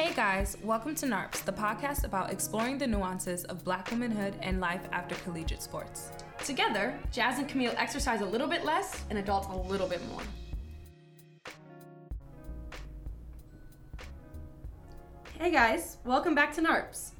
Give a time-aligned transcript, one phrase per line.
[0.00, 4.58] Hey guys, welcome to NARPS, the podcast about exploring the nuances of black womanhood and
[4.58, 6.08] life after collegiate sports.
[6.42, 10.22] Together, Jas and Camille exercise a little bit less and adults a little bit more.
[15.38, 17.10] Hey guys, welcome back to NARPS.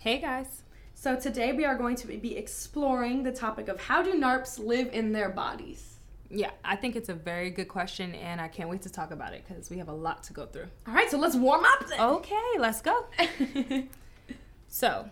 [0.00, 0.64] Hey guys.
[0.92, 4.92] So today we are going to be exploring the topic of how do NARPs live
[4.92, 5.97] in their bodies?
[6.30, 9.32] Yeah, I think it's a very good question, and I can't wait to talk about
[9.32, 10.66] it because we have a lot to go through.
[10.86, 12.00] All right, so let's warm up then.
[12.00, 13.06] Okay, let's go.
[14.68, 15.08] so,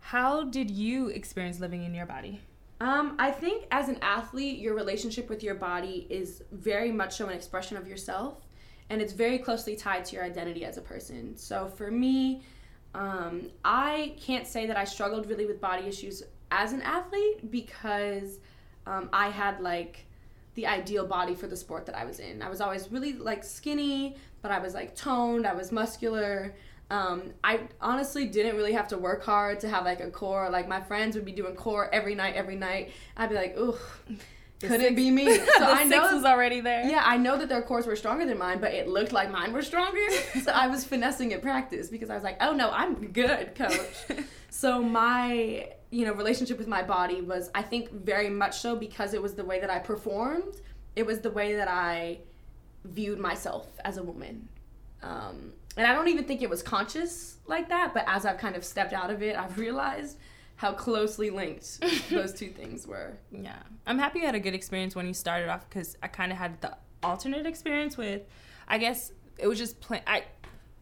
[0.00, 2.40] how did you experience living in your body?
[2.80, 7.26] Um, I think as an athlete, your relationship with your body is very much so
[7.26, 8.38] an expression of yourself,
[8.88, 11.36] and it's very closely tied to your identity as a person.
[11.36, 12.42] So for me,
[12.94, 18.38] um, I can't say that I struggled really with body issues as an athlete because
[18.86, 20.06] um, I had like
[20.54, 22.42] the ideal body for the sport that I was in.
[22.42, 26.54] I was always really like skinny, but I was like toned, I was muscular.
[26.90, 30.48] Um, I honestly didn't really have to work hard to have like a core.
[30.50, 32.92] Like my friends would be doing core every night, every night.
[33.16, 33.78] I'd be like, ugh,
[34.60, 35.38] couldn't six, be me.
[35.58, 36.84] So I know six was already there.
[36.84, 39.52] Yeah, I know that their cores were stronger than mine, but it looked like mine
[39.52, 40.08] were stronger.
[40.42, 43.78] so I was finessing at practice because I was like, oh no, I'm good, coach.
[44.50, 49.14] so my you know relationship with my body was I think very much so because
[49.14, 50.56] it was the way that I performed.
[50.96, 52.18] It was the way that I
[52.84, 54.48] viewed myself as a woman.
[55.02, 58.56] Um, and I don't even think it was conscious like that, but as I've kind
[58.56, 60.18] of stepped out of it, I've realized
[60.56, 63.16] how closely linked those two things were.
[63.30, 63.58] Yeah.
[63.86, 66.38] I'm happy you had a good experience when you started off because I kind of
[66.38, 68.22] had the alternate experience with,
[68.66, 70.24] I guess it was just plain, I,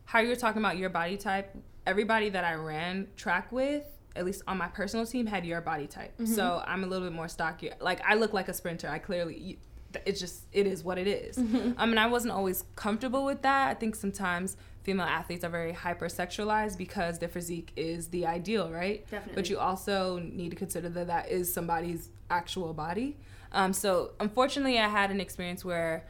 [0.05, 1.57] how you were talking about your body type.
[1.87, 3.85] Everybody that I ran track with,
[4.17, 6.13] at least on my personal team, had your body type.
[6.15, 6.33] Mm-hmm.
[6.33, 7.71] So I'm a little bit more stocky.
[7.81, 8.89] Like I look like a sprinter.
[8.89, 9.59] I clearly,
[10.07, 11.37] it's just it is what it is.
[11.37, 11.73] Mm-hmm.
[11.79, 13.69] I mean, I wasn't always comfortable with that.
[13.69, 19.09] I think sometimes female athletes are very hypersexualized because their physique is the ideal, right?
[19.11, 19.35] Definitely.
[19.35, 23.17] But you also need to consider that that is somebody's actual body.
[23.53, 26.07] Um, so unfortunately, I had an experience where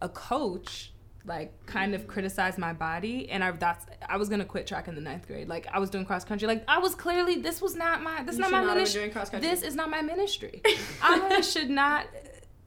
[0.00, 0.92] a coach
[1.26, 4.94] like kind of criticized my body and I that's I was gonna quit track in
[4.94, 5.48] the ninth grade.
[5.48, 6.46] Like I was doing cross country.
[6.46, 9.12] Like I was clearly this was not my this is not my not ministry.
[9.40, 10.62] This is not my ministry.
[11.02, 12.06] I should not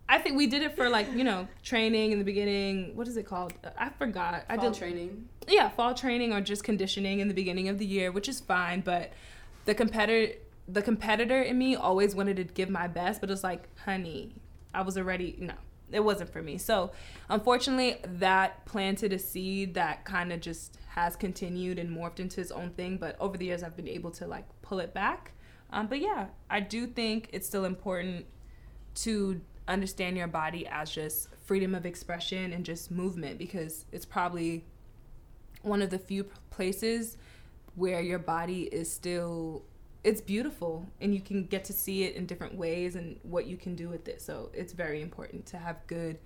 [0.09, 2.95] I think we did it for like you know training in the beginning.
[2.95, 3.53] What is it called?
[3.77, 4.33] I forgot.
[4.33, 5.29] Fall I did training.
[5.47, 8.81] Yeah, fall training or just conditioning in the beginning of the year, which is fine.
[8.81, 9.13] But
[9.65, 10.33] the competitor,
[10.67, 14.33] the competitor in me always wanted to give my best, but it's like, honey,
[14.73, 15.53] I was already no,
[15.91, 16.57] it wasn't for me.
[16.57, 16.91] So
[17.29, 22.51] unfortunately, that planted a seed that kind of just has continued and morphed into its
[22.51, 22.97] own thing.
[22.97, 25.31] But over the years, I've been able to like pull it back.
[25.71, 28.25] Um, but yeah, I do think it's still important
[28.95, 34.65] to understand your body as just freedom of expression and just movement because it's probably
[35.61, 37.17] one of the few places
[37.75, 39.63] where your body is still
[40.03, 43.57] it's beautiful and you can get to see it in different ways and what you
[43.57, 46.17] can do with it so it's very important to have good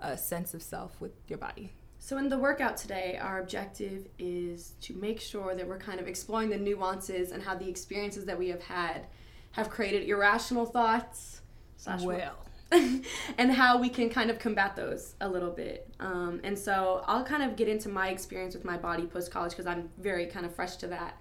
[0.00, 4.74] uh, sense of self with your body so in the workout today our objective is
[4.80, 8.38] to make sure that we're kind of exploring the nuances and how the experiences that
[8.38, 9.06] we have had
[9.52, 11.40] have created irrational thoughts
[12.04, 12.46] well
[13.38, 15.88] and how we can kind of combat those a little bit.
[16.00, 19.52] Um, and so I'll kind of get into my experience with my body post college
[19.52, 21.20] because I'm very kind of fresh to that.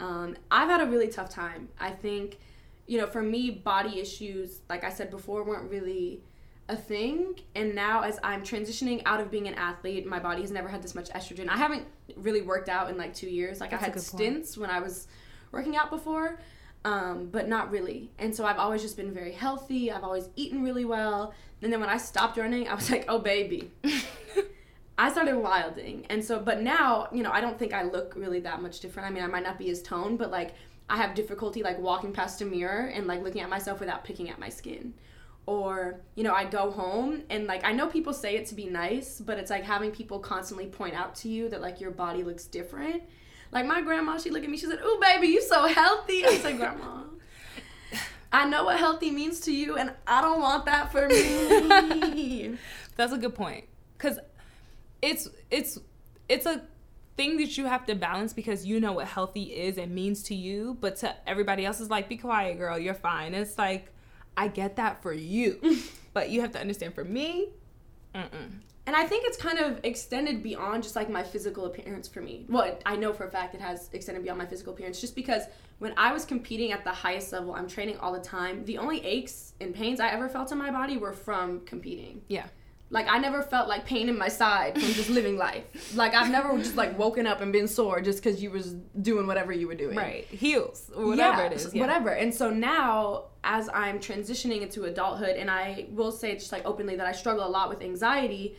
[0.00, 1.68] Um, I've had a really tough time.
[1.78, 2.38] I think,
[2.86, 6.22] you know, for me, body issues, like I said before, weren't really
[6.68, 7.38] a thing.
[7.54, 10.82] And now, as I'm transitioning out of being an athlete, my body has never had
[10.82, 11.48] this much estrogen.
[11.48, 11.86] I haven't
[12.16, 13.60] really worked out in like two years.
[13.60, 14.68] Like That's I had stints point.
[14.68, 15.06] when I was
[15.52, 16.38] working out before
[16.84, 18.10] um, but not really.
[18.18, 19.90] And so I've always just been very healthy.
[19.90, 21.32] I've always eaten really well.
[21.62, 23.70] And then when I stopped running, I was like, oh, baby.
[24.98, 26.06] I started wilding.
[26.10, 29.08] And so, but now, you know, I don't think I look really that much different.
[29.08, 30.54] I mean, I might not be as toned, but like,
[30.88, 34.28] I have difficulty like walking past a mirror and like looking at myself without picking
[34.28, 34.94] at my skin.
[35.46, 38.66] Or, you know, I go home and like, I know people say it to be
[38.66, 42.22] nice, but it's like having people constantly point out to you that like your body
[42.22, 43.02] looks different
[43.52, 46.38] like my grandma, she looked at me, she said, "Ooh, baby, you so healthy." I
[46.38, 47.02] said, "Grandma."
[48.32, 52.56] I know what healthy means to you, and I don't want that for me.
[52.96, 53.64] That's a good point,
[53.98, 54.18] cause
[55.02, 55.78] it's it's
[56.28, 56.62] it's a
[57.16, 60.34] thing that you have to balance because you know what healthy is and means to
[60.34, 63.92] you, but to everybody else is like, "Be quiet, girl, you're fine." It's like,
[64.36, 65.60] I get that for you,
[66.14, 67.48] but you have to understand for me,
[68.14, 68.52] mm-mm
[68.86, 72.46] and I think it's kind of extended beyond just like my physical appearance for me.
[72.48, 75.44] Well, I know for a fact it has extended beyond my physical appearance just because
[75.78, 78.64] when I was competing at the highest level, I'm training all the time.
[78.64, 82.22] The only aches and pains I ever felt in my body were from competing.
[82.26, 82.46] Yeah.
[82.92, 85.96] Like I never felt like pain in my side from just living life.
[85.96, 89.26] Like I've never just like woken up and been sore just because you was doing
[89.26, 89.96] whatever you were doing.
[89.96, 90.26] Right.
[90.26, 91.74] Heels or whatever Yeah, it is.
[91.74, 91.80] Yeah.
[91.80, 92.10] Whatever.
[92.10, 96.94] And so now as I'm transitioning into adulthood and I will say just like openly
[96.96, 98.56] that I struggle a lot with anxiety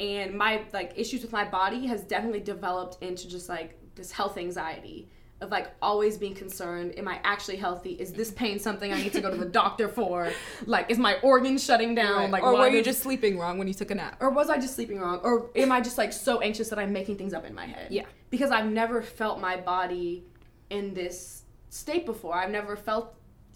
[0.00, 4.38] and my like issues with my body has definitely developed into just like this health
[4.38, 5.10] anxiety
[5.42, 9.12] of like always being concerned am i actually healthy is this pain something i need
[9.12, 10.32] to go to the doctor for
[10.64, 12.30] like is my organ shutting down Right.
[12.30, 14.16] like or why were you just sleeping wrong when you took a nap?
[14.20, 15.20] or was I just sleeping wrong?
[15.22, 17.88] Or am I just like so anxious that I'm making things up in my head?
[17.90, 18.04] Yeah.
[18.30, 20.24] Because I've never felt my body
[20.70, 22.34] in this state before.
[22.34, 23.14] I've never felt,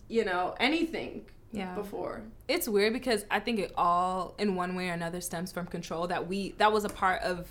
[0.09, 1.75] you know, anything Yeah.
[1.75, 2.23] before.
[2.47, 6.07] it's weird because I think it all in one way or another stems from control
[6.09, 7.51] that we that was a part of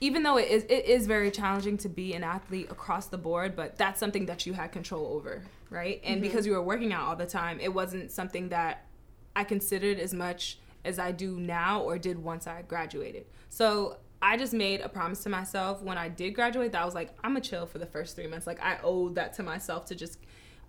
[0.00, 3.56] even though it is it is very challenging to be an athlete across the board,
[3.56, 6.00] but that's something that you had control over, right?
[6.04, 6.22] And mm-hmm.
[6.22, 8.86] because you were working out all the time, it wasn't something that
[9.34, 13.26] I considered as much as I do now or did once I graduated.
[13.48, 16.94] So I just made a promise to myself when I did graduate that I was
[16.94, 18.46] like, I'm gonna chill for the first three months.
[18.46, 20.18] Like I owed that to myself to just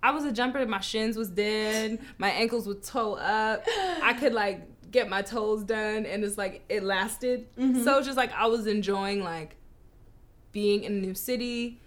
[0.02, 3.64] I was a jumper, my shins was dead, my ankles would toe up.
[4.02, 7.46] I could like get my toes done and it's like it lasted.
[7.56, 7.82] Mm-hmm.
[7.82, 9.56] So just like I was enjoying like
[10.52, 11.80] being in a new city,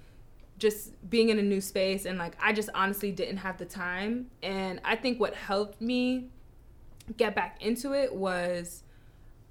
[0.58, 4.28] just being in a new space and like I just honestly didn't have the time.
[4.44, 6.30] And I think what helped me
[7.18, 8.84] get back into it was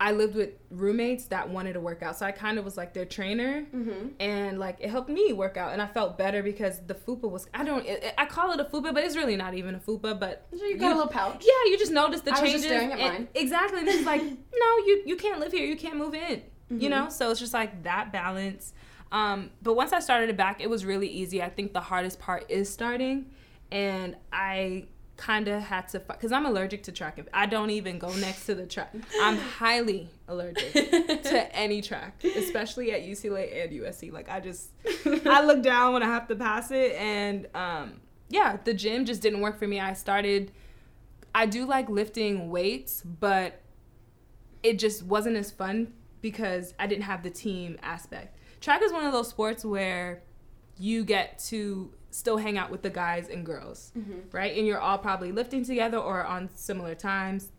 [0.02, 2.16] I lived with roommates that wanted to work out.
[2.16, 4.08] So I kind of was like their trainer Mm-hmm.
[4.18, 7.46] and like it helped me work out and I felt better because the fupa was
[7.52, 10.18] I don't it, I call it a fupa but it's really not even a fupa
[10.18, 11.44] but So you got a little pouch.
[11.44, 13.28] yeah you just notice the I was changes just staring at and- mine.
[13.34, 14.22] exactly and it's like
[14.62, 16.90] no you you can't live here you can't move in you Mhm.
[16.90, 18.72] know so it's just like that balance
[19.12, 22.18] um but once I started it back it was really easy I think the hardest
[22.18, 23.26] part is starting
[23.70, 24.86] and I
[25.20, 28.54] kind of had to because I'm allergic to track I don't even go next to
[28.54, 34.10] the track I'm highly allergic to any track, especially at UCLA and USC.
[34.10, 34.70] Like I just
[35.26, 38.00] I look down when I have to pass it and um
[38.30, 39.78] yeah, the gym just didn't work for me.
[39.78, 40.52] I started
[41.34, 43.60] I do like lifting weights, but
[44.62, 48.38] it just wasn't as fun because I didn't have the team aspect.
[48.62, 50.22] Track is one of those sports where
[50.78, 54.18] you get to still hang out with the guys and girls, mm-hmm.
[54.32, 54.56] right?
[54.56, 57.50] And you're all probably lifting together or on similar times.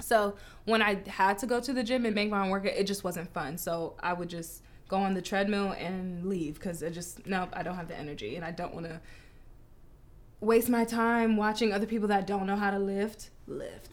[0.00, 2.86] So when I had to go to the gym and make my own workout, it
[2.86, 3.58] just wasn't fun.
[3.58, 7.62] So I would just go on the treadmill and leave because I just nope, I
[7.62, 9.00] don't have the energy and I don't want to
[10.40, 13.92] waste my time watching other people that don't know how to lift lift.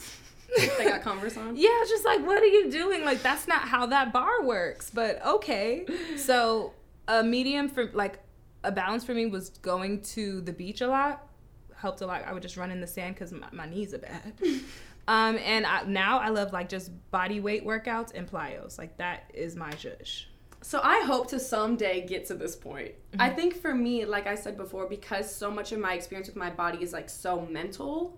[0.58, 1.56] they got Converse on.
[1.56, 3.04] Yeah, just like, what are you doing?
[3.04, 4.92] Like, that's not how that bar works.
[4.94, 5.86] But okay.
[6.18, 6.74] So,
[7.08, 8.20] a medium for like
[8.66, 11.28] a balance for me was going to the beach a lot.
[11.76, 12.24] Helped a lot.
[12.26, 14.34] I would just run in the sand because my, my knees are bad.
[15.08, 18.78] Um, and I, now I love like just body weight workouts and plyos.
[18.78, 20.26] Like, that is my zhuzh.
[20.62, 22.94] So I hope to someday get to this point.
[23.12, 23.22] Mm-hmm.
[23.22, 26.36] I think for me, like I said before, because so much of my experience with
[26.36, 28.18] my body is like so mental,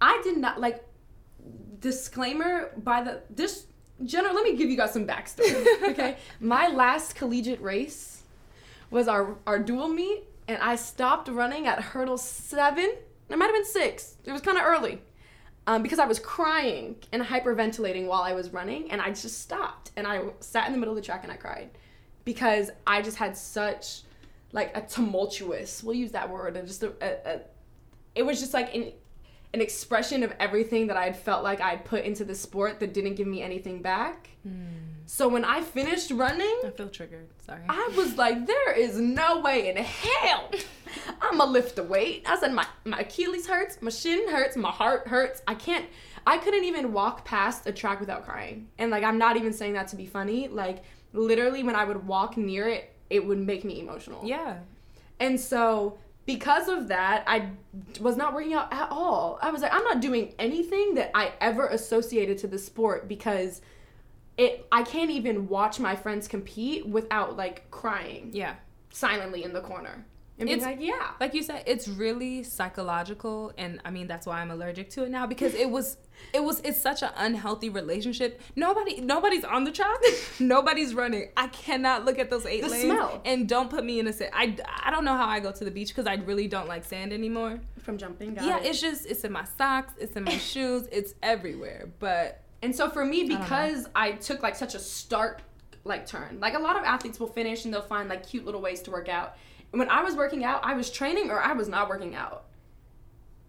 [0.00, 0.84] I did not like
[1.78, 3.66] disclaimer by the this
[4.04, 5.64] general let me give you guys some backstory.
[5.90, 6.16] okay.
[6.40, 8.17] my last collegiate race
[8.90, 12.94] was our our dual meet and I stopped running at hurdle seven.
[13.28, 14.16] It might have been six.
[14.24, 15.02] It was kind of early
[15.66, 19.90] um, because I was crying and hyperventilating while I was running, and I just stopped
[19.96, 21.70] and I sat in the middle of the track and I cried
[22.24, 24.02] because I just had such
[24.52, 25.84] like a tumultuous.
[25.84, 27.40] We'll use that word and just a, a, a
[28.14, 28.92] it was just like an
[29.52, 33.14] an expression of everything that I'd felt like I'd put into the sport that didn't
[33.14, 34.30] give me anything back.
[35.10, 37.28] So when I finished running, I feel triggered.
[37.46, 37.62] Sorry.
[37.66, 40.50] I was like, there is no way in hell
[41.22, 42.24] I'ma lift a weight.
[42.26, 45.40] I said, my, my Achilles hurts, my shin hurts, my heart hurts.
[45.48, 45.86] I can't,
[46.26, 48.68] I couldn't even walk past a track without crying.
[48.76, 50.46] And like, I'm not even saying that to be funny.
[50.46, 50.84] Like,
[51.14, 54.22] literally, when I would walk near it, it would make me emotional.
[54.26, 54.58] yeah.
[55.20, 57.48] And so, because of that, I
[57.98, 59.38] was not working out at all.
[59.40, 63.62] I was like, I'm not doing anything that I ever associated to the sport because
[64.38, 68.54] it I can't even watch my friends compete without like crying Yeah.
[68.90, 70.06] silently in the corner.
[70.40, 71.10] And It's- like, yeah.
[71.20, 75.10] like you said it's really psychological and i mean that's why i'm allergic to it
[75.10, 75.96] now because it was
[76.32, 79.98] it was it's such an unhealthy relationship nobody nobody's on the track
[80.38, 83.20] nobody's running i cannot look at those eight The lanes smell.
[83.24, 85.64] and don't put me in a sit i i don't know how i go to
[85.64, 88.66] the beach because i really don't like sand anymore From jumping, yeah it.
[88.66, 92.90] it's just it's in my socks it's in my shoes it's everywhere but And so
[92.90, 95.42] for me, because I, took like such a stark
[95.84, 98.60] like turn, like a lot of athletes will finish and they'll find like cute little
[98.60, 99.36] ways to work out.
[99.72, 102.44] And when I was working out, I was training or I was not working out.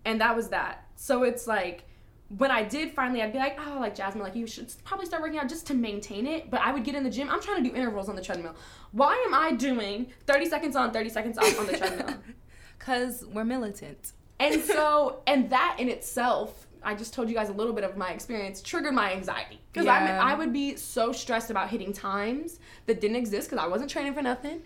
[0.05, 0.87] And that was that.
[0.95, 1.85] So it's like
[2.37, 5.23] when I did finally, I'd be like, oh, like Jasmine, like you should probably start
[5.23, 6.51] working out just to maintain it.
[6.51, 7.29] But I would get in the gym.
[7.29, 8.55] I'm trying to do intervals on the treadmill.
[8.91, 12.15] Why am I doing 30 seconds on, 30 seconds off on the treadmill?
[12.79, 14.13] Cause we're militant.
[14.39, 17.97] And so, and that in itself, I just told you guys a little bit of
[17.97, 19.59] my experience, triggered my anxiety.
[19.71, 20.19] Because Yeah.
[20.23, 24.13] I would be so stressed about hitting times that didn't exist because I wasn't training
[24.13, 24.61] for nothing.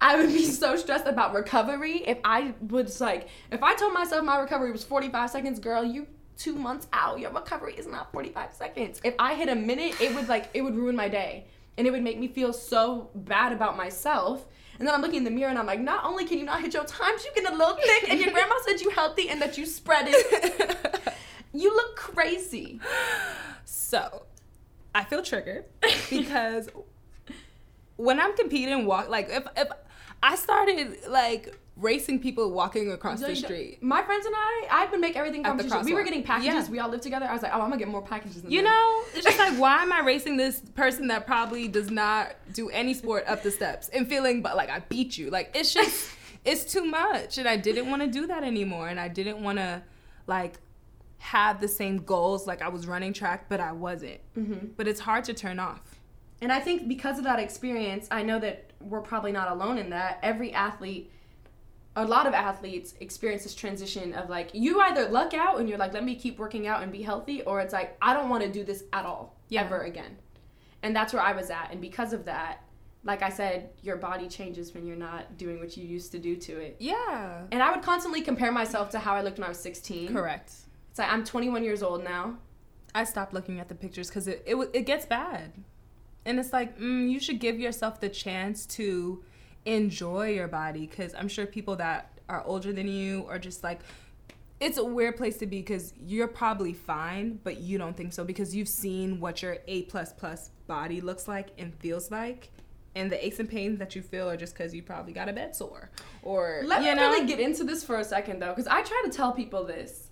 [0.00, 2.02] I would be so stressed about recovery.
[2.06, 6.06] If I was like, if I told myself my recovery was 45 seconds, girl, you
[6.36, 9.00] two months out, your recovery is not 45 seconds.
[9.04, 11.46] If I hit a minute, it would like, it would ruin my day.
[11.78, 14.46] And it would make me feel so bad about myself.
[14.78, 16.60] And then I'm looking in the mirror and I'm like, not only can you not
[16.60, 19.40] hit your times, you get a little thick, and your grandma said you healthy and
[19.40, 21.14] that you spread it.
[21.54, 22.80] You look crazy.
[23.64, 24.26] So,
[24.94, 25.64] I feel triggered
[26.10, 26.68] because
[27.96, 29.68] when I'm competing, walk like if if
[30.22, 33.82] I started like racing people walking across the street.
[33.82, 35.84] My friends and I, I've been make everything competition.
[35.84, 36.66] We were getting packages.
[36.66, 36.70] Yeah.
[36.70, 37.26] We all lived together.
[37.26, 38.70] I was like, oh, I'm gonna get more packages than You them.
[38.70, 42.68] know, it's just like why am I racing this person that probably does not do
[42.70, 45.30] any sport up the steps and feeling but like I beat you.
[45.30, 46.10] Like it's just
[46.44, 49.58] it's too much and I didn't want to do that anymore and I didn't want
[49.58, 49.82] to
[50.26, 50.54] like
[51.24, 54.20] have the same goals like I was running track but I wasn't.
[54.36, 54.66] Mm-hmm.
[54.76, 55.80] But it's hard to turn off.
[56.42, 59.88] And I think because of that experience, I know that we're probably not alone in
[59.90, 60.18] that.
[60.22, 61.10] Every athlete,
[61.96, 65.78] a lot of athletes experience this transition of like, you either luck out and you're
[65.78, 68.42] like, let me keep working out and be healthy, or it's like, I don't want
[68.42, 69.62] to do this at all, Yeah.
[69.62, 70.18] ever again.
[70.82, 71.68] And that's where I was at.
[71.70, 72.58] And because of that,
[73.02, 76.36] like I said, your body changes when you're not doing what you used to do
[76.36, 76.76] to it.
[76.80, 77.44] Yeah.
[77.50, 80.12] And I would constantly compare myself to how I looked when I was 16.
[80.12, 80.52] Correct.
[80.94, 82.36] It's like I'm 21 years old now.
[82.94, 85.50] I stopped looking at the pictures because it, it it gets bad,
[86.24, 89.24] and it's like mm, you should give yourself the chance to
[89.64, 93.80] enjoy your body because I'm sure people that are older than you or just like
[94.60, 98.22] it's a weird place to be because you're probably fine, but you don't think so
[98.22, 102.52] because you've seen what your A plus plus body looks like and feels like.
[102.94, 105.32] And the aches and pains that you feel are just because you probably got a
[105.32, 105.90] bed sore,
[106.22, 108.82] or Let you me know, really get into this for a second though, because I
[108.82, 110.03] try to tell people this.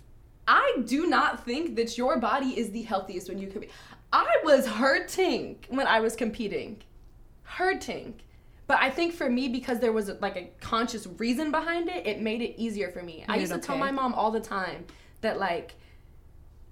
[0.47, 3.71] I do not think that your body is the healthiest when you compete.
[4.11, 6.81] I was hurting when I was competing,
[7.43, 8.21] hurting.
[8.67, 12.21] But I think for me, because there was like a conscious reason behind it, it
[12.21, 13.25] made it easier for me.
[13.27, 14.85] I used to tell my mom all the time
[15.21, 15.75] that like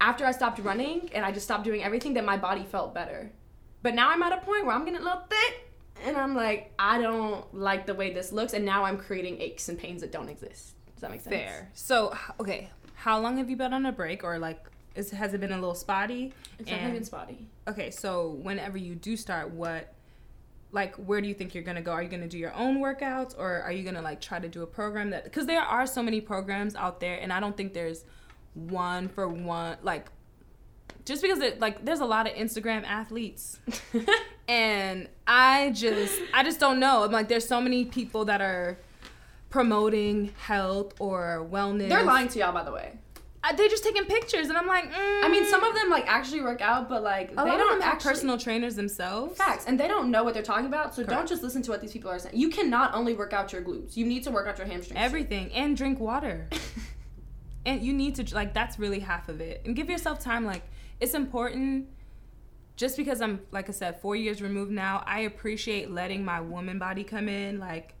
[0.00, 3.30] after I stopped running and I just stopped doing everything, that my body felt better.
[3.82, 5.68] But now I'm at a point where I'm getting a little thick,
[6.04, 9.68] and I'm like, I don't like the way this looks, and now I'm creating aches
[9.68, 10.74] and pains that don't exist.
[10.94, 11.34] Does that make sense?
[11.34, 11.70] Fair.
[11.74, 12.70] So, okay,
[13.02, 15.56] how long have you been on a break, or like, is has it been a
[15.56, 16.32] little spotty?
[16.60, 17.48] It's definitely been spotty.
[17.66, 19.92] Okay, so whenever you do start, what,
[20.70, 21.90] like, where do you think you're gonna go?
[21.90, 24.62] Are you gonna do your own workouts, or are you gonna like try to do
[24.62, 25.24] a program that?
[25.24, 28.04] Because there are so many programs out there, and I don't think there's
[28.54, 29.78] one for one.
[29.82, 30.06] Like,
[31.04, 33.58] just because it like there's a lot of Instagram athletes,
[34.48, 37.02] and I just I just don't know.
[37.02, 38.78] I'm like, there's so many people that are
[39.52, 41.88] promoting health or wellness.
[41.88, 42.98] They're lying to y'all, by the way.
[43.44, 45.24] I, they're just taking pictures, and I'm like, mm.
[45.24, 47.68] I mean, some of them like actually work out, but like a they don't of
[47.68, 49.36] them have actually personal trainers themselves.
[49.36, 50.94] facts, and they don't know what they're talking about.
[50.94, 52.36] So don't just listen to what these people are saying.
[52.36, 53.96] You cannot only work out your glutes.
[53.96, 55.00] You need to work out your hamstrings.
[55.00, 56.48] everything and drink water
[57.66, 60.62] and you need to like that's really half of it and give yourself time like
[61.00, 61.86] it's important
[62.76, 66.78] just because i'm like i said four years removed now i appreciate letting my woman
[66.78, 67.94] body come in like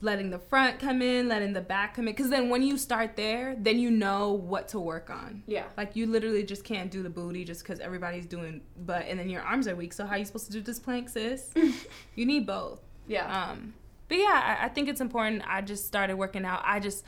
[0.00, 3.16] letting the front come in letting the back come in because then when you start
[3.16, 5.64] there then you know what to work on yeah.
[5.76, 9.28] like you literally just can't do the booty just because everybody's doing butt and then
[9.28, 11.50] your arms are weak so how are you supposed to do this plank sis
[12.14, 13.50] you need both Yeah.
[13.50, 13.74] um,
[14.08, 15.42] but yeah, I, I think it's important.
[15.46, 16.62] I just started working out.
[16.64, 17.04] I just,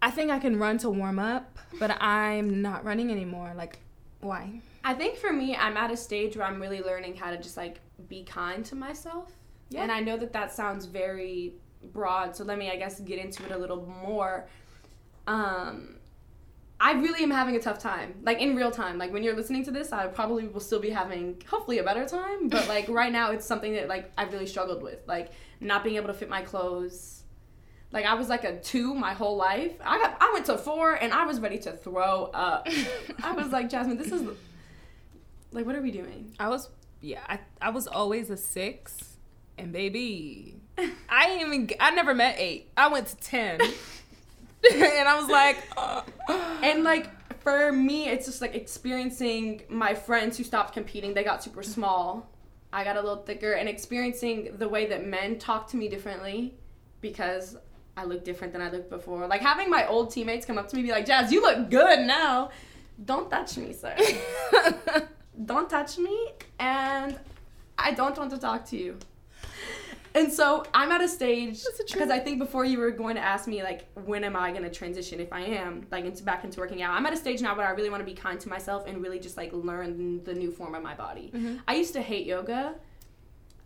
[0.00, 3.52] I think I can run to warm up, but I'm not running anymore.
[3.54, 3.78] Like,
[4.20, 4.62] why?
[4.84, 7.56] I think for me, I'm at a stage where I'm really learning how to just
[7.58, 9.32] like be kind to myself.
[9.68, 9.82] Yeah.
[9.82, 11.54] And I know that that sounds very
[11.92, 14.48] broad, so let me, I guess, get into it a little more.
[15.26, 15.96] Um,
[16.80, 18.98] I really am having a tough time, like in real time.
[18.98, 22.04] Like when you're listening to this, I probably will still be having hopefully a better
[22.06, 25.84] time, but like right now, it's something that like I've really struggled with, like not
[25.84, 27.22] being able to fit my clothes.
[27.92, 29.72] Like I was like a two my whole life.
[29.84, 32.68] I got I went to four and I was ready to throw up.
[33.22, 34.22] I was like, Jasmine, this is
[35.54, 36.34] like, what are we doing?
[36.40, 36.68] I was,
[37.00, 39.18] yeah, I, I was always a six,
[39.56, 40.60] and baby,
[41.08, 42.70] I ain't even, I never met eight.
[42.76, 43.60] I went to 10.
[44.72, 45.58] and I was like,
[46.62, 51.14] And like for me, it's just like experiencing my friends who stopped competing.
[51.14, 52.30] They got super small.
[52.72, 56.54] I got a little thicker, and experiencing the way that men talk to me differently
[57.00, 57.56] because
[57.96, 59.28] I look different than I looked before.
[59.28, 61.70] Like having my old teammates come up to me and be like, "Jas, you look
[61.70, 62.50] good now."
[63.04, 63.96] don't touch me, sir.
[65.44, 66.28] don't touch me,
[66.58, 67.18] and
[67.78, 68.98] I don't want to talk to you.
[70.16, 71.92] And so I'm at a stage That's the truth.
[71.94, 74.62] because I think before you were going to ask me like when am I going
[74.62, 76.94] to transition if I am like into back into working out.
[76.94, 79.02] I'm at a stage now where I really want to be kind to myself and
[79.02, 81.32] really just like learn the new form of my body.
[81.34, 81.60] Mhm.
[81.66, 82.76] I used to hate yoga.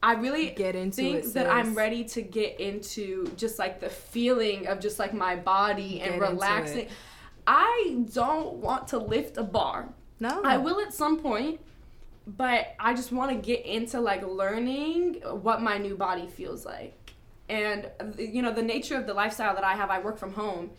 [0.02, 3.88] I really Get into think it, that I'm ready to get into just like the
[3.90, 6.88] feeling of just like my body and Get relaxing.
[7.46, 9.88] I don't want to lift a bar.
[10.20, 10.40] No.
[10.44, 11.60] I will at some point,
[12.37, 16.94] but I just want to get into like learning what my new body feels like.
[17.49, 20.70] And you know, the nature of the lifestyle that I have, I work from home.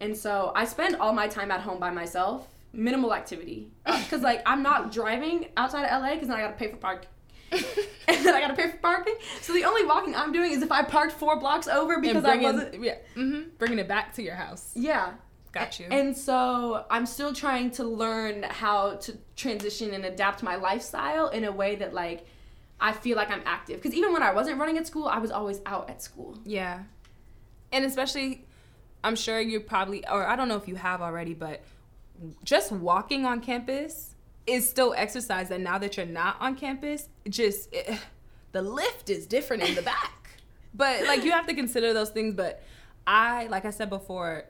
[0.00, 3.72] And so I spend all my time at home by myself, minimal activity.
[4.08, 6.76] Cuz like I'm not driving outside of LA cuz then I got to pay for
[6.76, 7.08] parking.
[7.52, 9.14] and then I got to pay for parking.
[9.42, 12.26] So the only walking I'm doing is if I parked 4 blocks over because and
[12.26, 14.70] I bringing, wasn't yeah, hmm bringing it back to your house.
[14.74, 15.14] yeah.
[15.52, 15.86] Got you.
[15.90, 21.44] And so I'm still trying to learn how to transition and adapt my lifestyle in
[21.44, 22.26] a way that like
[22.80, 23.80] I feel like I'm active.
[23.80, 26.36] Because even when I wasn't running at school, I was always out at school.
[26.44, 26.80] Yeah.
[27.70, 28.44] And especially,
[29.04, 31.62] I'm sure you probably, or I don't know if you have already, but
[32.44, 34.14] just walking on campus
[34.46, 35.50] is still exercise.
[35.50, 37.98] And now that you're not on campus, just it,
[38.50, 40.30] the lift is different in the back.
[40.74, 42.34] but like you have to consider those things.
[42.34, 42.62] But
[43.06, 44.46] I, like I said before,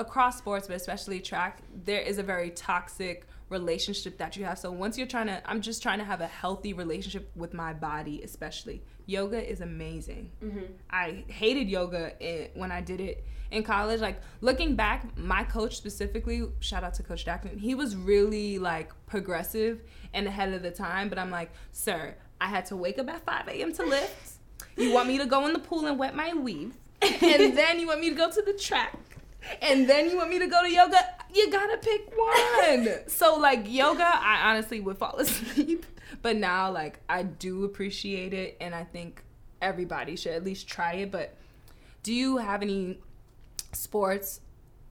[0.00, 4.58] across sports, but especially track, there is a very toxic relationship that you have.
[4.58, 7.72] So once you're trying to, I'm just trying to have a healthy relationship with my
[7.72, 8.82] body, especially.
[9.06, 10.30] Yoga is amazing.
[10.42, 10.72] Mm-hmm.
[10.88, 12.12] I hated yoga
[12.54, 14.00] when I did it in college.
[14.00, 18.92] Like looking back, my coach specifically, shout out to Coach Jackson, he was really like
[19.06, 19.82] progressive
[20.14, 21.08] and ahead of the time.
[21.08, 23.72] But I'm like, sir, I had to wake up at 5 a.m.
[23.74, 24.38] to lift.
[24.76, 27.88] You want me to go in the pool and wet my weave, and then you
[27.88, 28.96] want me to go to the track,
[29.62, 30.98] and then you want me to go to yoga.
[31.32, 32.98] You gotta pick one.
[33.08, 35.86] so like yoga, I honestly would fall asleep,
[36.22, 39.22] but now like I do appreciate it, and I think
[39.62, 41.10] everybody should at least try it.
[41.10, 41.36] But
[42.02, 42.98] do you have any
[43.72, 44.40] sports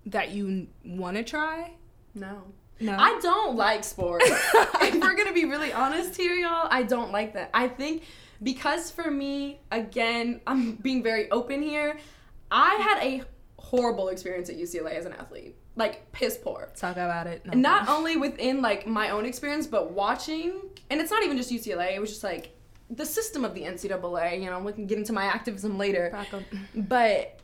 [0.05, 1.73] that you want to try?
[2.15, 2.43] No.
[2.81, 2.95] No.
[2.97, 4.25] I don't like sports.
[4.53, 7.49] if we're gonna be really honest here, y'all, I don't like that.
[7.53, 8.03] I think
[8.41, 11.97] because for me, again, I'm being very open here.
[12.49, 13.23] I had a
[13.69, 16.69] horrible experience at UCLA as an athlete, like piss poor.
[16.75, 17.45] talk about it.
[17.45, 17.53] No.
[17.53, 21.95] Not only within like my own experience, but watching, and it's not even just UCLA.
[21.95, 22.55] It was just like
[22.89, 24.41] the system of the NCAA.
[24.41, 26.09] You know, we can get into my activism later.
[26.75, 27.39] But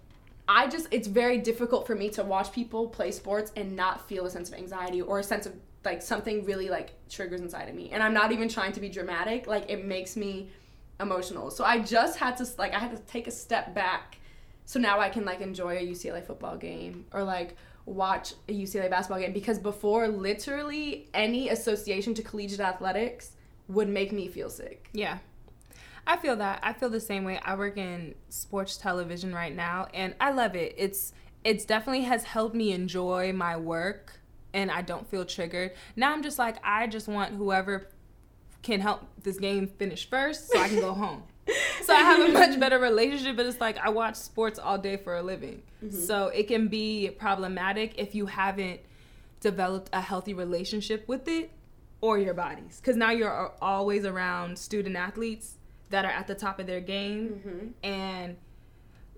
[0.47, 4.25] I just, it's very difficult for me to watch people play sports and not feel
[4.25, 7.75] a sense of anxiety or a sense of like something really like triggers inside of
[7.75, 7.91] me.
[7.91, 9.45] And I'm not even trying to be dramatic.
[9.45, 10.49] Like it makes me
[10.99, 11.51] emotional.
[11.51, 14.17] So I just had to like I had to take a step back
[14.65, 18.89] so now I can like enjoy a UCLA football game or like watch a UCLA
[18.89, 23.33] basketball game because before literally any association to collegiate athletics
[23.67, 24.89] would make me feel sick.
[24.91, 25.19] Yeah.
[26.07, 26.59] I feel that.
[26.61, 27.39] I feel the same way.
[27.43, 30.73] I work in sports television right now and I love it.
[30.77, 34.19] It's it's definitely has helped me enjoy my work
[34.53, 35.73] and I don't feel triggered.
[35.95, 37.87] Now I'm just like I just want whoever
[38.63, 41.23] can help this game finish first so I can go home.
[41.83, 44.97] So I have a much better relationship, but it's like I watch sports all day
[44.97, 45.61] for a living.
[45.83, 45.95] Mm-hmm.
[45.95, 48.81] So it can be problematic if you haven't
[49.39, 51.51] developed a healthy relationship with it
[52.01, 52.79] or your bodies.
[52.81, 55.55] Because now you're always around student athletes
[55.89, 57.67] that are at the top of their game mm-hmm.
[57.83, 58.37] and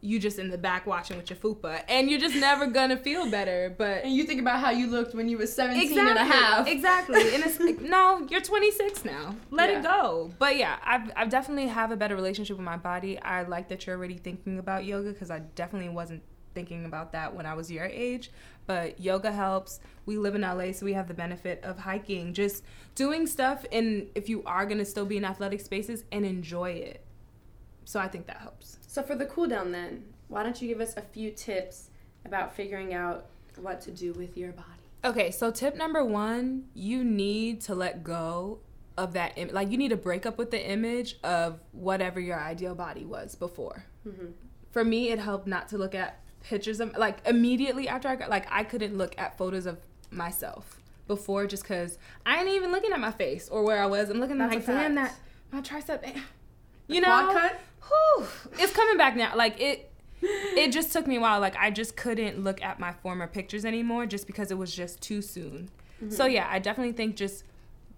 [0.08, 3.30] you just in the back watching with your fupa and you're just never gonna feel
[3.30, 6.24] better but And you think about how you looked when you were 17 and a
[6.24, 6.68] half.
[6.68, 7.34] Exactly.
[7.36, 9.36] And it's like, no, you're 26 now.
[9.52, 9.80] Let Yeah.
[9.80, 10.32] it go.
[10.40, 13.20] But yeah, I've, I've definitely have a better relationship with my body.
[13.20, 16.24] I like that you're already thinking about yoga because I definitely wasn't
[16.56, 18.32] thinking about that when I was your age.
[18.66, 19.80] But yoga helps.
[20.06, 22.64] We live in LA, so we have the benefit of hiking, just
[22.96, 23.66] doing stuff.
[23.72, 27.04] And if you are to still be in athletic spaces and enjoy it.
[27.86, 28.77] So I think that helps.
[28.88, 31.90] So for the cool down then, why don't you give us a few tips
[32.26, 34.68] about figuring out what to do with your body?
[35.06, 38.60] Okay, so tip number one, you need to let go
[38.98, 39.38] of that.
[39.38, 43.06] Im- like, you need to break up with the image of whatever your ideal body
[43.06, 43.86] was before.
[44.08, 44.34] Mhm.
[44.72, 48.30] For me, it helped not to look at pictures of, like, immediately after I got,
[48.30, 49.78] like, I couldn't look at photos of
[50.10, 54.10] myself before just because I ain't even looking at my face or where I was.
[54.10, 55.16] I'm looking That's like, a damn, that,
[55.52, 56.20] my tricep, eh."
[56.88, 57.50] The you know?
[57.84, 58.28] Whew,
[58.60, 59.36] it's coming back now.
[59.36, 61.40] Like, it, it just took me a while.
[61.40, 65.02] Like I just couldn't look at my former pictures anymore just because it was just
[65.02, 65.70] too soon.
[66.10, 67.44] So yeah, I definitely think just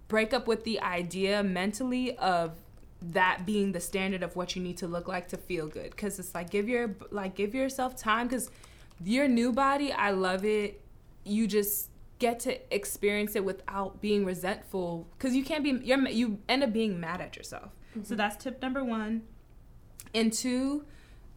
[0.08, 2.52] break up with the idea mentally of
[3.02, 6.18] that being the standard of what you need to look like to feel good cuz
[6.18, 8.50] it's like give your like give yourself time cuz
[9.02, 10.82] your new body, I love it.
[11.24, 16.38] You just get to experience it without being resentful because you can't be you're you
[16.48, 18.02] end up being mad at yourself mm-hmm.
[18.02, 19.22] so that's tip number one
[20.14, 20.84] and two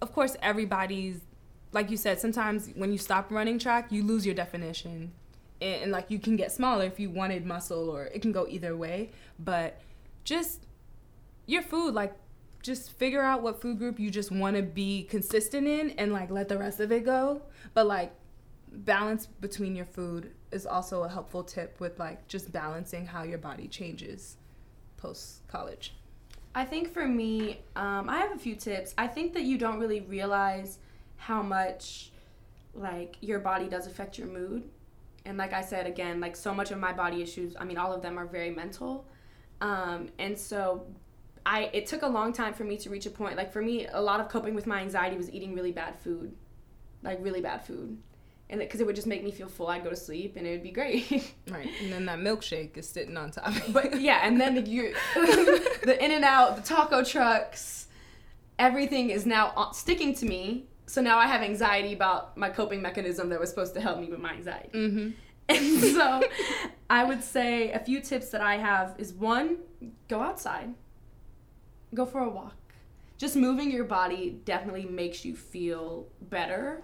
[0.01, 1.21] of course everybody's
[1.71, 5.12] like you said sometimes when you stop running track you lose your definition.
[5.62, 8.47] And, and like you can get smaller if you wanted muscle or it can go
[8.47, 9.12] either way.
[9.39, 9.81] But
[10.23, 10.65] just
[11.45, 12.13] your food like
[12.62, 16.31] just figure out what food group you just want to be consistent in and like
[16.31, 17.41] let the rest of it go.
[17.73, 18.13] But like
[18.71, 23.38] balance between your food is also a helpful tip with like just balancing how your
[23.38, 24.38] body changes
[24.97, 25.93] post college.
[26.55, 28.93] I think for me, um, I have a few tips.
[28.97, 30.77] I think that you don't really realize
[31.17, 32.11] how much
[32.75, 34.69] like your body does affect your mood.
[35.25, 37.93] And like I said again, like so much of my body issues, I mean all
[37.93, 39.05] of them are very mental.
[39.61, 40.85] Um, and so
[41.45, 43.35] I it took a long time for me to reach a point.
[43.35, 46.35] Like for me, a lot of coping with my anxiety was eating really bad food.
[47.01, 47.97] Like really bad food
[48.49, 50.45] and because it, it, would just make me feel full, I'd go to sleep and
[50.45, 51.34] it would be great.
[51.49, 53.53] right, and then that milkshake is sitting on top.
[53.69, 57.88] but yeah, and then you, the In-N-Out, the taco trucks,
[58.60, 60.65] everything is now sticking to me.
[60.86, 64.08] So now I have anxiety about my coping mechanism that was supposed to help me
[64.08, 64.69] with my anxiety.
[64.73, 65.10] Mm-hmm.
[65.49, 66.21] And so
[66.89, 69.58] I would say a few tips that I have is one,
[70.08, 70.73] go outside,
[71.93, 72.56] go for a walk.
[73.17, 76.82] Just moving your body definitely makes you feel better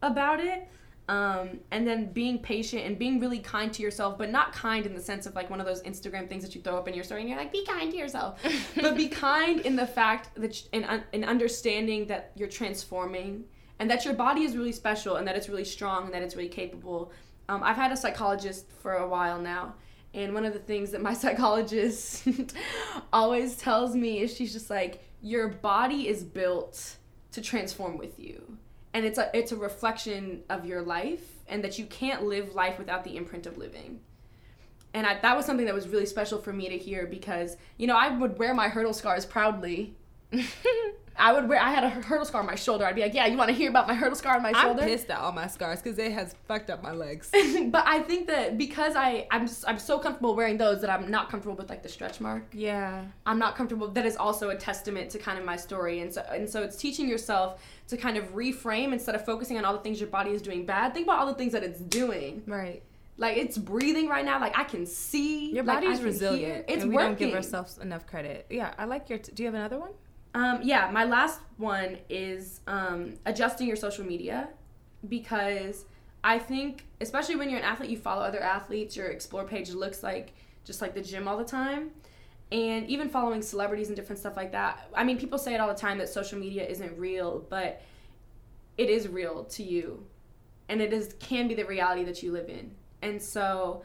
[0.00, 0.68] about it.
[1.08, 4.94] Um, and then being patient and being really kind to yourself, but not kind in
[4.94, 7.02] the sense of like one of those Instagram things that you throw up in your
[7.02, 8.40] story and you're like, be kind to yourself.
[8.80, 13.44] but be kind in the fact that, in, in understanding that you're transforming
[13.80, 16.36] and that your body is really special and that it's really strong and that it's
[16.36, 17.12] really capable.
[17.48, 19.74] Um, I've had a psychologist for a while now.
[20.14, 22.28] And one of the things that my psychologist
[23.12, 26.96] always tells me is she's just like, your body is built
[27.32, 28.58] to transform with you
[28.94, 32.78] and it's a it's a reflection of your life and that you can't live life
[32.78, 34.00] without the imprint of living.
[34.94, 37.86] And I, that was something that was really special for me to hear because you
[37.86, 39.96] know i would wear my hurdle scars proudly
[41.16, 41.60] I would wear.
[41.60, 42.84] I had a hurdle scar on my shoulder.
[42.84, 44.82] I'd be like, "Yeah, you want to hear about my hurdle scar on my shoulder?"
[44.82, 47.30] I'm pissed at all my scars because it has fucked up my legs.
[47.66, 51.10] but I think that because I I'm just, I'm so comfortable wearing those that I'm
[51.10, 52.44] not comfortable with like the stretch mark.
[52.52, 53.04] Yeah.
[53.26, 53.88] I'm not comfortable.
[53.88, 56.76] That is also a testament to kind of my story, and so and so it's
[56.76, 60.30] teaching yourself to kind of reframe instead of focusing on all the things your body
[60.30, 60.94] is doing bad.
[60.94, 62.42] Think about all the things that it's doing.
[62.46, 62.82] Right.
[63.18, 64.40] Like it's breathing right now.
[64.40, 65.52] Like I can see.
[65.52, 66.64] Your body's like, resilient.
[66.68, 67.10] It's and we working.
[67.10, 68.46] don't give ourselves enough credit.
[68.48, 69.18] Yeah, I like your.
[69.18, 69.92] T- do you have another one?
[70.34, 74.48] Um, yeah, my last one is um, adjusting your social media
[75.08, 75.84] because
[76.24, 80.02] I think, especially when you're an athlete, you follow other athletes, your explore page looks
[80.02, 81.90] like just like the gym all the time.
[82.50, 84.88] And even following celebrities and different stuff like that.
[84.94, 87.80] I mean, people say it all the time that social media isn't real, but
[88.76, 90.06] it is real to you.
[90.68, 92.74] And it is can be the reality that you live in.
[93.00, 93.82] And so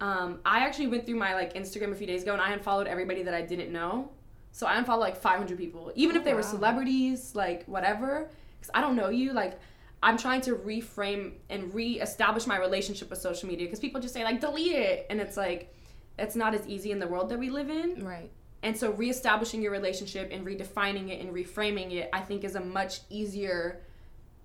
[0.00, 2.86] um, I actually went through my like Instagram a few days ago and I unfollowed
[2.86, 4.10] everybody that I didn't know
[4.52, 6.36] so I unfollow like 500 people, even oh, if they wow.
[6.36, 8.28] were celebrities, like whatever.
[8.60, 9.32] Because I don't know you.
[9.32, 9.58] Like
[10.02, 13.66] I'm trying to reframe and reestablish my relationship with social media.
[13.66, 15.74] Because people just say like delete it, and it's like
[16.18, 18.04] it's not as easy in the world that we live in.
[18.04, 18.30] Right.
[18.62, 22.60] And so reestablishing your relationship and redefining it and reframing it, I think, is a
[22.60, 23.80] much easier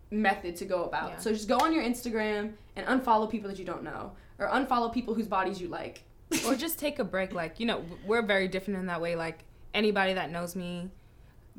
[0.10, 1.10] method to go about.
[1.10, 1.17] Yeah.
[1.17, 4.91] So just go on your Instagram and unfollow people that you don't know, or unfollow
[4.91, 6.04] people whose bodies you like.
[6.46, 7.34] or just take a break.
[7.34, 9.17] Like you know, we're very different in that way.
[9.17, 9.43] Like
[9.78, 10.90] anybody that knows me,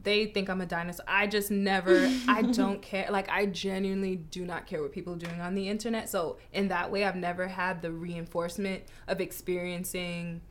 [0.02, 1.04] they think I'm a dinosaur.
[1.08, 3.08] I just never, I don't care.
[3.10, 6.08] Like, I genuinely do not care what people are doing on the internet.
[6.08, 10.42] So, in that way, I've never had the reinforcement of experiencing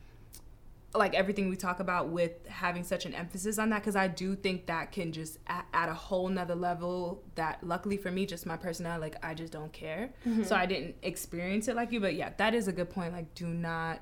[0.94, 4.34] like everything we talk about with having such an emphasis on that because i do
[4.34, 8.56] think that can just add, a whole nother level that luckily for me just my
[8.56, 10.42] personality like i just don't care mm-hmm.
[10.42, 13.32] so i didn't experience it like you but yeah that is a good point like
[13.34, 14.00] do not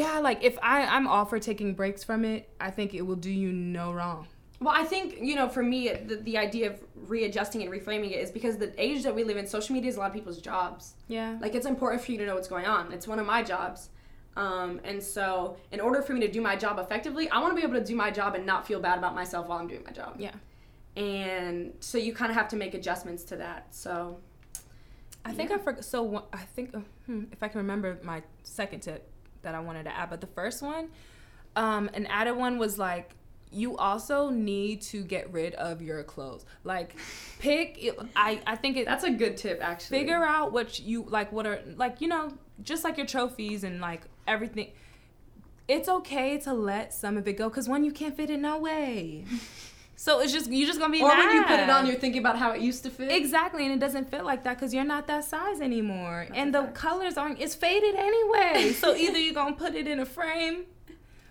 [0.00, 3.16] yeah, like if I I'm all for taking breaks from it, I think it will
[3.16, 4.26] do you no wrong.
[4.60, 8.18] Well, I think you know, for me, the, the idea of readjusting and reframing it
[8.18, 10.40] is because the age that we live in, social media is a lot of people's
[10.40, 10.94] jobs.
[11.08, 11.36] Yeah.
[11.40, 12.92] Like it's important for you to know what's going on.
[12.92, 13.90] It's one of my jobs.
[14.36, 17.56] Um, and so, in order for me to do my job effectively, I want to
[17.56, 19.84] be able to do my job and not feel bad about myself while I'm doing
[19.84, 20.16] my job.
[20.18, 20.32] Yeah.
[20.96, 23.74] And so you kind of have to make adjustments to that.
[23.74, 24.18] So.
[25.22, 25.84] I think I forgot.
[25.84, 29.09] So I think uh, hmm, if I can remember my second tip
[29.42, 30.10] that I wanted to add.
[30.10, 30.88] But the first one,
[31.56, 33.10] um, an added one was like
[33.52, 36.44] you also need to get rid of your clothes.
[36.64, 36.96] Like
[37.38, 39.98] pick I I think it That's a good tip actually.
[39.98, 43.80] Figure out what you like what are like you know, just like your trophies and
[43.80, 44.72] like everything.
[45.66, 48.58] It's okay to let some of it go cuz one you can't fit it no
[48.58, 49.24] way.
[50.00, 51.26] So it's just you're just gonna be or mad.
[51.26, 53.12] when you put it on, you're thinking about how it used to fit.
[53.12, 56.54] Exactly, and it doesn't fit like that because you're not that size anymore, That's and
[56.54, 56.74] the fact.
[56.74, 57.38] colors aren't.
[57.38, 58.72] It's faded anyway.
[58.78, 60.64] so either you're gonna put it in a frame,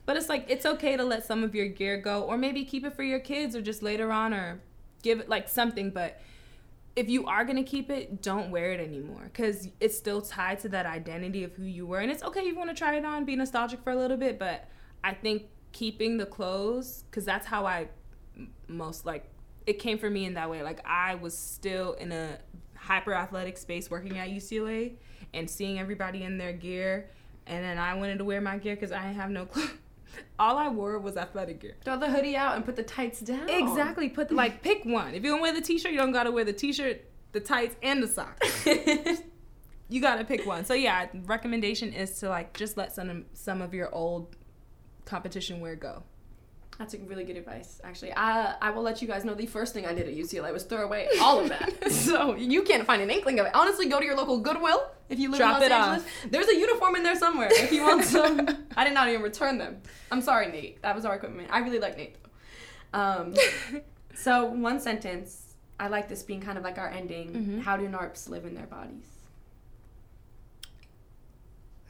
[0.05, 2.85] but it's like it's okay to let some of your gear go, or maybe keep
[2.85, 4.61] it for your kids, or just later on, or
[5.01, 5.89] give it like something.
[5.89, 6.21] But
[6.95, 10.69] if you are gonna keep it, don't wear it anymore because it's still tied to
[10.69, 13.03] that identity of who you were, and it's okay if you want to try it
[13.03, 14.37] on, be nostalgic for a little bit.
[14.37, 14.69] But
[15.03, 17.87] I think keeping the clothes because that's how I
[18.67, 19.29] most like
[19.65, 20.63] it came for me in that way.
[20.63, 22.37] Like I was still in a
[22.75, 24.93] hyper athletic space working at UCLA
[25.33, 27.09] and seeing everybody in their gear,
[27.45, 29.71] and then I wanted to wear my gear because I didn't have no clothes.
[30.39, 31.75] All I wore was athletic gear.
[31.85, 33.47] Throw the hoodie out and put the tights down.
[33.47, 34.09] Exactly.
[34.09, 35.13] Put like pick one.
[35.13, 38.01] If you don't wear the t-shirt, you don't gotta wear the t-shirt, the tights, and
[38.01, 38.65] the socks.
[39.91, 40.65] You gotta pick one.
[40.65, 44.35] So yeah, recommendation is to like just let some some of your old
[45.05, 46.03] competition wear go.
[46.79, 48.13] That's a really good advice, actually.
[48.15, 50.63] I I will let you guys know the first thing I did at UCLA was
[50.63, 51.91] throw away all of that.
[51.91, 53.53] so you can't find an inkling of it.
[53.53, 55.87] Honestly, go to your local Goodwill if you live Drop in it Los off.
[55.89, 56.11] Angeles.
[56.31, 58.47] There's a uniform in there somewhere if you want some.
[58.77, 59.81] I did not even return them.
[60.09, 60.81] I'm sorry, Nate.
[60.81, 61.49] That was our equipment.
[61.51, 62.15] I really like Nate
[62.93, 62.97] though.
[62.97, 63.35] Um,
[64.15, 65.55] so one sentence.
[65.81, 67.33] I like this being kind of like our ending.
[67.33, 67.61] Mhm.
[67.61, 69.05] How do NARPs live in their bodies?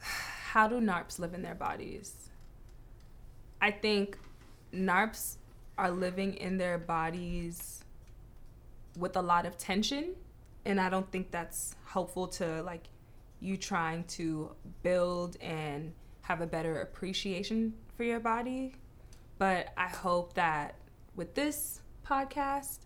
[0.00, 2.14] how do NARPs live in their bodies?
[3.60, 4.18] I think
[4.74, 5.36] NARPs
[5.78, 7.84] are living in their bodies
[8.98, 10.14] with a lot of tension,
[10.64, 12.84] and I don't think that's helpful to like
[13.40, 14.50] you trying to
[14.82, 18.74] build and have a better appreciation for your body.
[19.38, 20.74] But I hope that
[21.16, 22.80] with this podcast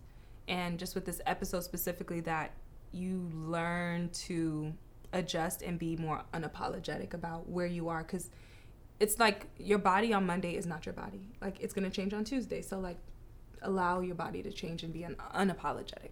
[0.47, 2.51] and just with this episode specifically that
[2.91, 4.73] you learn to
[5.13, 8.29] adjust and be more unapologetic about where you are because
[8.99, 12.23] it's like your body on monday is not your body like it's to change on
[12.23, 12.97] tuesday so like
[13.61, 16.11] allow your body to change and be un- unapologetic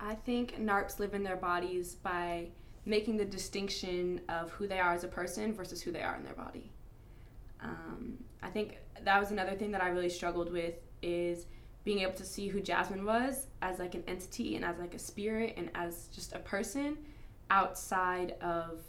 [0.00, 2.48] I think NARPs live in their bodies by
[2.84, 6.24] making the distinction of who they are as a person versus who they are in
[6.24, 6.70] their body.
[7.62, 11.46] Um, I think that was another thing that I really struggled with is
[11.84, 14.98] being able to see who Jasmine was as like an entity and as like a
[14.98, 16.98] spirit and as just a person
[17.50, 18.80] outside of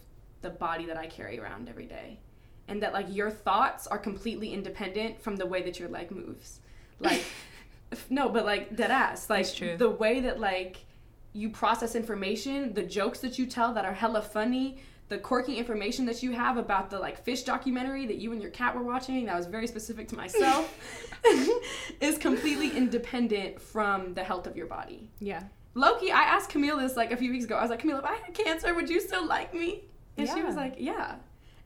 [0.41, 2.19] the body that I carry around every day.
[2.67, 6.59] And that like your thoughts are completely independent from the way that your leg moves.
[6.99, 7.23] Like
[8.09, 9.29] no, but like dead ass.
[9.29, 9.77] Like true.
[9.77, 10.85] the way that like
[11.33, 16.05] you process information, the jokes that you tell that are hella funny, the quirky information
[16.07, 19.25] that you have about the like fish documentary that you and your cat were watching
[19.25, 20.75] that was very specific to myself
[22.01, 25.11] is completely independent from the health of your body.
[25.19, 25.43] yeah
[25.75, 27.55] lowkey, I asked Camille this like a few weeks ago.
[27.55, 29.83] I was like, Camille, if I had cancer, would you still like me?
[30.17, 31.15] And she was like, yeah.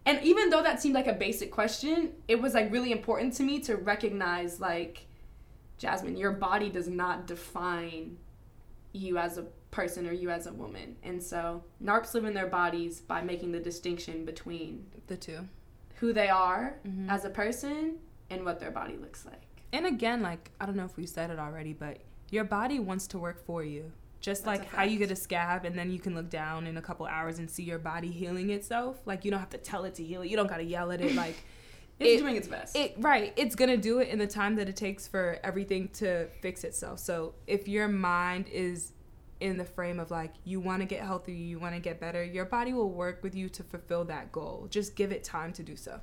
[0.09, 3.43] And even though that seemed like a basic question, it was like really important to
[3.43, 5.05] me to recognize like,
[5.77, 8.17] Jasmine, your body does not define
[8.91, 10.95] you as a person or you as a woman.
[11.03, 15.41] And so NARPs live in their bodies by making the distinction between the two
[15.99, 17.09] who they are Mhm.
[17.09, 17.99] as a person
[18.31, 19.43] and what their body looks like.
[19.71, 21.97] and again like i don't know if we said it already but
[22.31, 25.65] your body wants to work for you just That's like how you get a scab
[25.65, 28.49] and then you can look down in a couple hours and see your body healing
[28.49, 30.91] itself like you don't have to tell it to heal it you don't gotta yell
[30.91, 31.35] at it like
[31.99, 32.75] It's It- doing its best.
[32.77, 36.27] It right, it's gonna do it in the time that it takes for everything to
[36.41, 36.99] fix itself.
[36.99, 38.93] So if your mind is
[39.41, 42.23] in the frame of like you want to get healthy, you want to get better,
[42.23, 44.67] your body will work with you to fulfill that goal.
[44.69, 45.99] Just give it time to do so.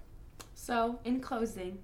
[0.54, 1.78] So, in closing,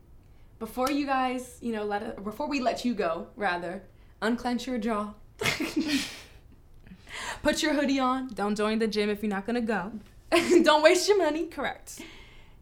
[0.59, 3.83] before you guys, you know, let it, before we let you go, rather,
[4.23, 5.12] unclench your jaw.
[7.43, 8.29] Put your hoodie on.
[8.35, 9.93] Don't join the gym if you're not gonna go.
[10.63, 11.47] Don't waste your money.
[11.47, 12.01] Correct.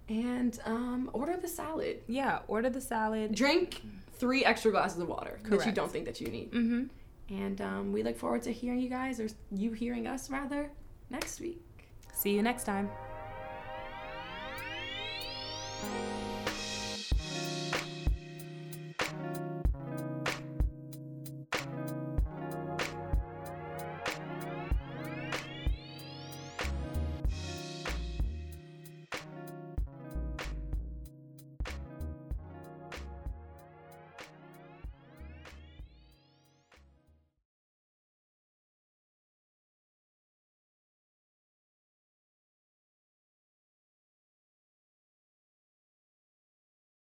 [0.08, 2.00] And um, order the salad.
[2.08, 3.34] Yeah, order the salad.
[3.34, 3.82] Drink
[4.14, 5.64] three extra glasses of water Correct.
[5.64, 6.50] that you don't think that you need.
[6.50, 7.34] Mm-hmm.
[7.34, 10.70] And um, we look forward to hearing you guys, or you hearing us rather,
[11.10, 11.62] next week.
[12.12, 12.90] See you next time.